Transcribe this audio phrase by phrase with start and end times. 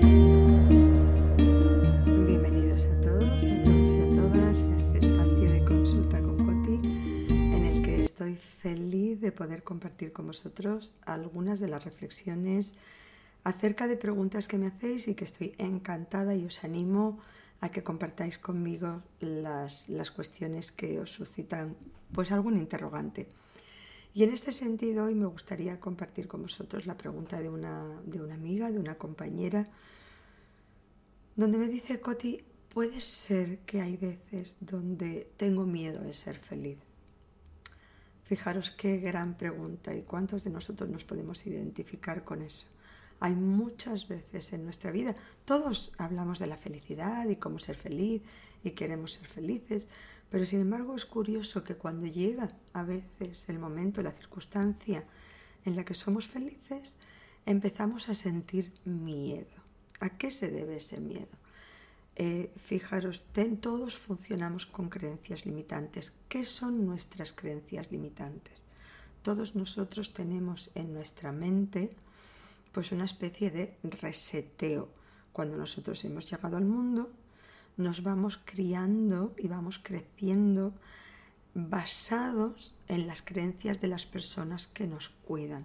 [0.00, 6.80] Bienvenidos a todos, a todos y a todas a este espacio de consulta con Coti
[7.28, 12.76] en el que estoy feliz de poder compartir con vosotros algunas de las reflexiones
[13.44, 17.18] acerca de preguntas que me hacéis y que estoy encantada y os animo
[17.60, 21.76] a que compartáis conmigo las, las cuestiones que os suscitan
[22.12, 23.28] pues algún interrogante.
[24.14, 28.20] Y en este sentido hoy me gustaría compartir con vosotros la pregunta de una, de
[28.20, 29.64] una amiga, de una compañera,
[31.36, 36.78] donde me dice, Coti, puede ser que hay veces donde tengo miedo de ser feliz.
[38.24, 42.66] Fijaros qué gran pregunta y cuántos de nosotros nos podemos identificar con eso.
[43.20, 48.22] Hay muchas veces en nuestra vida, todos hablamos de la felicidad y cómo ser feliz
[48.62, 49.88] y queremos ser felices,
[50.30, 55.04] pero sin embargo es curioso que cuando llega a veces el momento, la circunstancia
[55.64, 56.98] en la que somos felices,
[57.46, 59.56] empezamos a sentir miedo.
[60.00, 61.36] ¿A qué se debe ese miedo?
[62.16, 63.24] Eh, fijaros,
[63.60, 66.14] todos funcionamos con creencias limitantes.
[66.28, 68.64] ¿Qué son nuestras creencias limitantes?
[69.22, 71.90] Todos nosotros tenemos en nuestra mente
[72.72, 74.88] pues una especie de reseteo.
[75.32, 77.12] Cuando nosotros hemos llegado al mundo,
[77.78, 80.74] nos vamos criando y vamos creciendo
[81.54, 85.64] basados en las creencias de las personas que nos cuidan.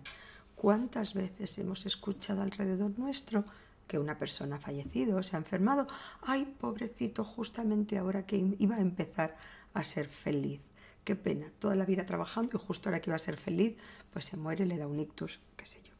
[0.55, 3.43] ¿Cuántas veces hemos escuchado alrededor nuestro
[3.87, 5.87] que una persona ha fallecido o se ha enfermado?
[6.21, 9.35] Ay, pobrecito, justamente ahora que iba a empezar
[9.73, 10.61] a ser feliz.
[11.03, 13.75] Qué pena, toda la vida trabajando y justo ahora que iba a ser feliz,
[14.11, 15.93] pues se muere, le da un ictus, qué sé yo.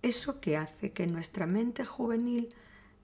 [0.00, 2.48] Eso que hace que nuestra mente juvenil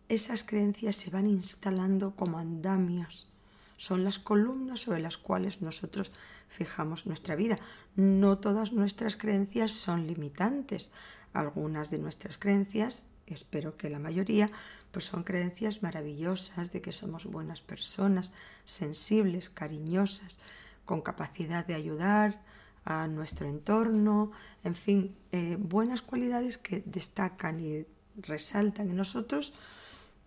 [0.08, 3.28] esas creencias se van instalando como andamios.
[3.76, 6.12] Son las columnas sobre las cuales nosotros
[6.48, 7.58] fijamos nuestra vida.
[7.96, 10.92] No todas nuestras creencias son limitantes.
[11.32, 14.50] Algunas de nuestras creencias, espero que la mayoría,
[14.92, 18.32] pues son creencias maravillosas de que somos buenas personas,
[18.64, 20.38] sensibles, cariñosas,
[20.84, 22.40] con capacidad de ayudar,
[22.84, 24.30] a nuestro entorno,
[24.62, 27.86] en fin, eh, buenas cualidades que destacan y
[28.16, 29.54] resaltan en nosotros,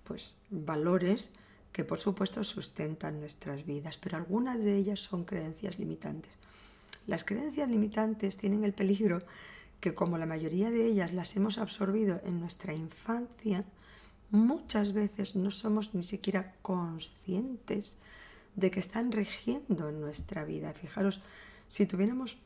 [0.08, 1.32] pues valores
[1.74, 6.32] que por supuesto sustentan nuestras vidas, pero algunas de ellas son creencias limitantes.
[7.06, 9.22] Las creencias limitantes tienen el peligro
[9.82, 13.66] que como la mayoría de ellas las hemos absorbido en nuestra infancia,
[14.32, 17.98] muchas veces no somos ni siquiera conscientes
[18.56, 20.74] de que están rigiendo en nuestra vida.
[20.74, 21.22] Fijaros,
[21.68, 22.38] si tuviéramos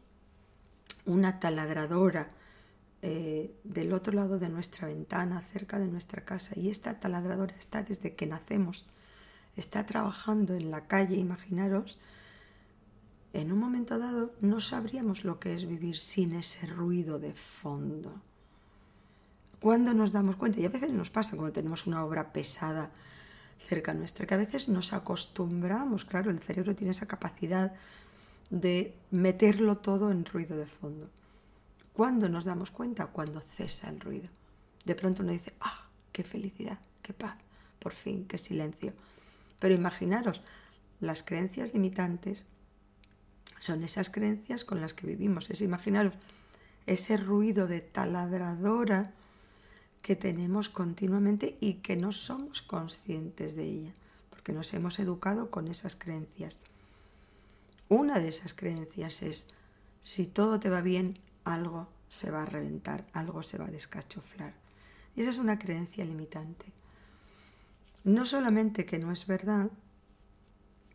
[1.06, 2.28] una taladradora
[3.02, 7.84] eh, del otro lado de nuestra ventana, cerca de nuestra casa, y esta taladradora está
[7.84, 8.86] desde que nacemos,
[9.56, 11.98] está trabajando en la calle, imaginaros,
[13.34, 18.22] en un momento dado no sabríamos lo que es vivir sin ese ruido de fondo.
[19.62, 22.92] Cuando nos damos cuenta, y a veces nos pasa cuando tenemos una obra pesada
[23.68, 27.74] cerca nuestra, que a veces nos acostumbramos, claro, el cerebro tiene esa capacidad
[28.50, 31.10] de meterlo todo en ruido de fondo.
[31.94, 33.08] ¿Cuándo nos damos cuenta?
[33.08, 34.30] Cuando cesa el ruido.
[34.86, 37.36] De pronto uno dice, ¡ah, qué felicidad, qué paz!
[37.80, 38.94] Por fin, qué silencio.
[39.60, 40.42] Pero imaginaros,
[41.00, 42.46] las creencias limitantes
[43.60, 45.50] son esas creencias con las que vivimos.
[45.50, 46.14] Es imaginaros
[46.86, 49.14] ese ruido de taladradora
[50.02, 53.94] que tenemos continuamente y que no somos conscientes de ella,
[54.30, 56.62] porque nos hemos educado con esas creencias.
[57.88, 59.48] Una de esas creencias es,
[60.02, 64.54] si todo te va bien, algo se va a reventar, algo se va a descachoflar.
[65.16, 66.66] Y esa es una creencia limitante.
[68.04, 69.72] No solamente que no es verdad,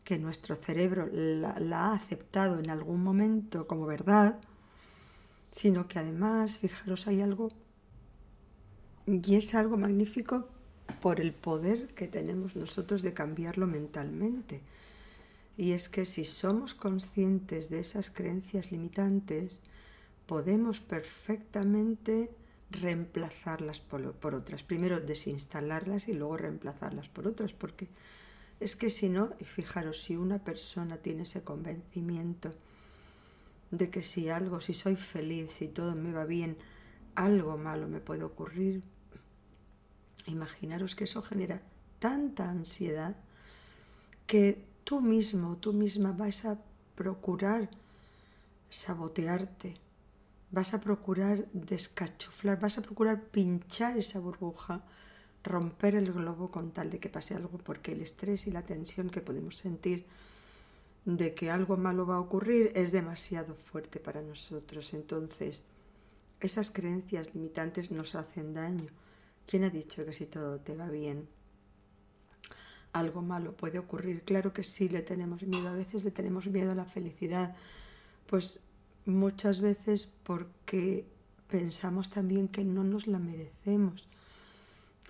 [0.05, 4.41] que nuestro cerebro la, la, ha aceptado en algún momento como verdad,
[5.51, 7.51] sino que además, fijaros, hay algo,
[9.07, 10.49] y es algo magnífico
[11.01, 14.63] por el poder que tenemos nosotros de cambiarlo mentalmente.
[15.57, 19.63] Y es que si somos conscientes de esas creencias limitantes,
[20.27, 22.31] podemos perfectamente
[22.71, 24.63] reemplazarlas por, otras.
[24.63, 27.89] Primero desinstalarlas y luego reemplazarlas por otras, porque
[28.61, 32.53] es que si no, fijaros, si una persona tiene ese convencimiento
[33.71, 36.57] de que si algo, si soy feliz, si todo me va bien,
[37.15, 38.83] algo malo me puede ocurrir,
[40.27, 41.63] imaginaros que eso genera
[41.99, 43.17] tanta ansiedad
[44.27, 46.59] que tú mismo, tú misma vas a
[46.95, 47.71] procurar
[48.71, 49.77] sabotearte,
[50.51, 54.85] vas a procurar descachuflar, vas a procurar pinchar esa burbuja,
[55.43, 59.11] romper el globo con tal de que pase algo, porque el estrés y la tensión
[59.11, 60.07] que podemos sentir
[61.05, 64.93] de que algo malo va a ocurrir es demasiado fuerte para nosotros.
[64.93, 65.65] Entonces,
[66.41, 68.91] esas creencias limitantes nos hacen daño.
[69.47, 71.29] ¿Quién ha dicho que si todo te va bien,
[72.93, 74.25] algo malo puede ocurrir?
[74.25, 75.69] Claro que sí, le tenemos miedo.
[75.69, 77.55] A veces le tenemos miedo a la felicidad.
[78.27, 78.66] Pues
[79.07, 81.07] muchas veces porque
[81.49, 84.09] pensamos también que no nos la merecemos.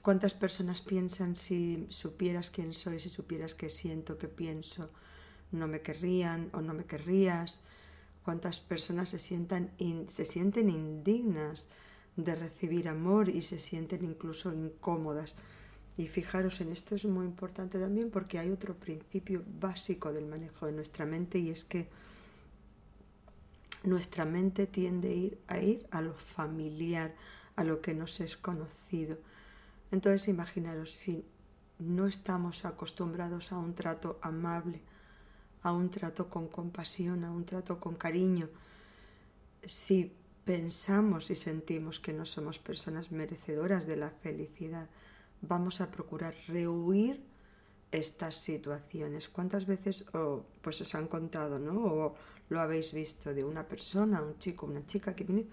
[0.02, 4.90] ¿Cuántas personas piensan si supieras quién soy, si supieras qué siento, qué pienso,
[5.50, 7.60] no me querrían o no me querrías?
[8.25, 9.72] ¿Cuántas personas se, sientan
[10.06, 11.69] se sienten indignas
[12.16, 15.34] de recibir amor y se sienten incluso incómodas?
[15.96, 20.66] Y fijaros en esto es muy importante también porque hay otro principio básico del manejo
[20.66, 21.88] de nuestra mente y es que
[23.86, 27.14] nuestra mente tiende a ir, a lo familiar,
[27.54, 29.18] a lo que nos es conocido.
[29.90, 31.24] Entonces imaginaros, si
[31.78, 34.82] no estamos acostumbrados a un trato amable,
[35.62, 38.48] a un trato con compasión, a un trato con cariño,
[39.64, 40.12] si
[40.44, 44.88] pensamos y sentimos que no somos personas merecedoras de la felicidad,
[45.42, 47.22] vamos a procurar rehuir
[47.92, 49.28] estas situaciones.
[49.28, 50.04] ¿Cuántas veces
[50.62, 51.84] pues os han contado, ¿no?
[51.84, 52.14] O
[52.48, 55.46] lo habéis visto de una persona, un chico, una chica que viene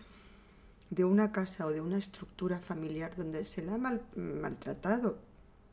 [0.89, 5.17] de una casa o de una estructura familiar donde se la ha maltratado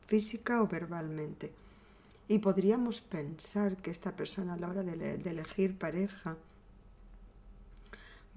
[0.07, 1.53] física o verbalmente.
[2.27, 6.37] Y podríamos pensar que esta persona a la hora de, elegir pareja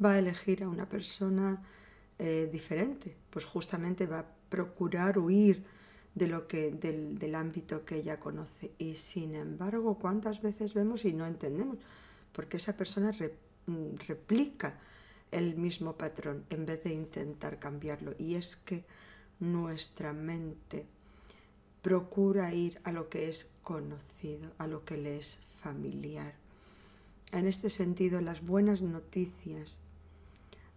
[0.04, 1.62] va a elegir a una persona
[2.18, 5.64] eh, diferente, pues justamente va a procurar huir
[6.14, 8.72] de lo que, del, del ámbito que ella conoce.
[8.78, 11.78] Y sin embargo, ¿cuántas veces vemos y no entendemos?
[12.32, 13.10] Porque esa persona
[13.66, 14.78] mm, replica
[15.30, 18.14] el mismo patrón en vez de intentar cambiarlo.
[18.18, 18.84] Y es que
[19.40, 20.86] nuestra mente
[21.82, 26.34] procura ir a lo que es conocido, a lo que le es familiar.
[27.32, 29.80] En este sentido, las buenas noticias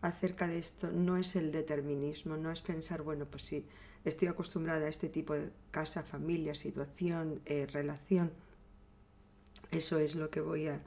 [0.01, 3.65] acerca de esto no es el determinismo, no es pensar, bueno, pues sí,
[4.05, 8.31] estoy acostumbrada a este tipo de casa, familia, situación, eh, relación,
[9.71, 10.81] eso es lo que voy a,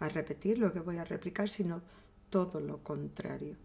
[0.00, 1.82] repetir, lo que voy a replicar, sino
[2.30, 3.56] todo lo contrario.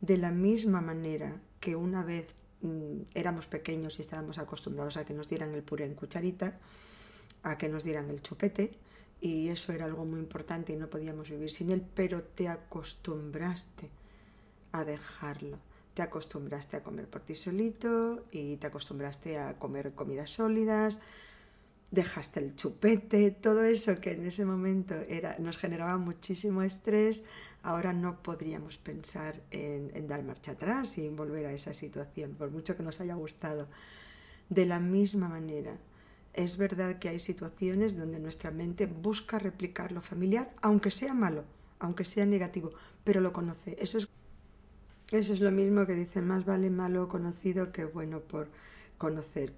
[0.00, 5.14] De la misma manera que una vez mm, éramos pequeños y estábamos acostumbrados a que
[5.14, 6.58] nos dieran el puré en cucharita,
[7.42, 8.78] a que nos dieran el chupete,
[9.20, 13.90] y eso era algo muy importante y no podíamos vivir sin él, pero te acostumbraste
[14.72, 15.58] a dejarlo.
[15.96, 21.00] Te acostumbraste a comer por ti solito y te acostumbraste a comer comidas sólidas,
[21.90, 27.24] dejaste el chupete, todo eso que en ese momento era, nos generaba muchísimo estrés,
[27.62, 32.50] ahora no podríamos pensar en, dar marcha atrás y en volver a esa situación, por
[32.50, 33.66] mucho que nos haya gustado.
[34.50, 35.78] De la misma manera,
[36.34, 41.44] es verdad que hay situaciones donde nuestra mente busca replicar lo familiar, aunque sea malo,
[41.78, 42.72] aunque sea negativo,
[43.02, 43.78] pero lo conoce.
[43.80, 44.10] Eso es,
[45.12, 48.48] eso es lo mismo que dicen, más vale malo conocido que bueno por
[48.98, 49.52] conocer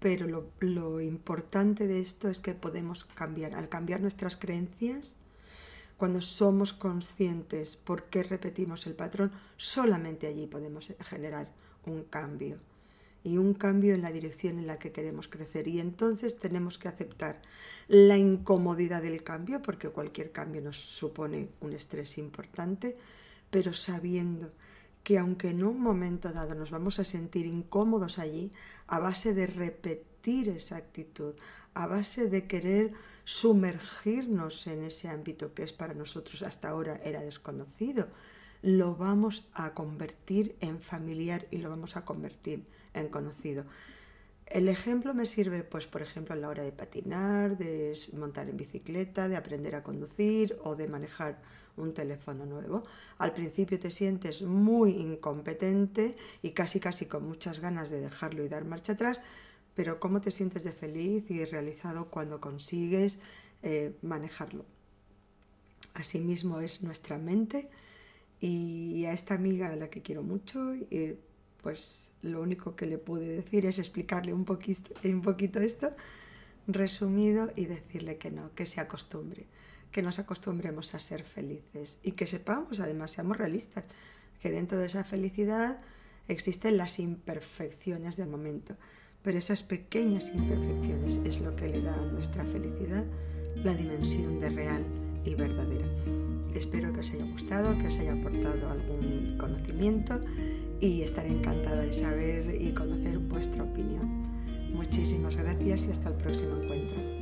[0.00, 0.26] pero
[0.60, 3.54] lo, importante de esto es que podemos cambiar.
[3.54, 5.16] Al cambiar nuestras creencias,
[5.98, 11.52] cuando somos conscientes por qué repetimos el patrón, solamente allí podemos generar
[11.84, 12.58] un cambio
[13.22, 15.68] y un cambio en la dirección en la que queremos crecer.
[15.68, 17.42] Y entonces tenemos que aceptar
[17.86, 22.96] la incomodidad del cambio, porque cualquier cambio nos supone un estrés importante,
[23.50, 24.52] pero sabiendo
[25.02, 28.52] que aunque en un momento dado nos vamos a sentir incómodos allí,
[28.86, 31.34] a base de repetir esa actitud,
[31.74, 32.92] a base de querer
[33.24, 38.08] sumergirnos en ese ámbito que es para nosotros hasta ahora era desconocido,
[38.62, 43.64] lo vamos a convertir en familiar y lo vamos a convertir en conocido.
[44.50, 48.56] El ejemplo me sirve, pues, por ejemplo, a la hora de patinar, de montar en
[48.56, 51.40] bicicleta, de aprender a conducir o de manejar
[51.76, 52.82] un teléfono nuevo.
[53.18, 58.48] Al principio te sientes muy incompetente y casi casi con muchas ganas de dejarlo y
[58.48, 59.20] dar marcha atrás,
[59.76, 63.20] pero ¿cómo te sientes de feliz y realizado cuando consigues
[63.62, 64.64] eh, manejarlo?
[65.94, 67.70] Asimismo es nuestra mente
[68.40, 71.18] y a esta amiga a la que quiero mucho, eh,
[71.62, 75.92] pues lo único que le pude decir es explicarle un poquito, esto
[76.66, 79.46] resumido y decirle que no, que se acostumbre
[79.92, 83.84] que nos acostumbremos a ser felices y que sepamos, además, seamos realistas,
[84.40, 85.80] que dentro de esa felicidad
[86.28, 88.76] existen las imperfecciones del momento,
[89.22, 93.04] pero esas pequeñas imperfecciones es lo que le da a nuestra felicidad
[93.64, 94.84] la dimensión de real
[95.24, 95.86] y verdadera.
[96.54, 100.20] Espero que os haya gustado, que os haya aportado algún conocimiento
[100.80, 104.22] y estaré encantada de saber y conocer vuestra opinión.
[104.72, 107.19] Muchísimas gracias y hasta el próximo encuentro.